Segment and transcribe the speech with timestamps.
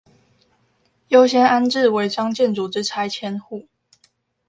[1.09, 3.67] 優先安置違章建築之拆遷戶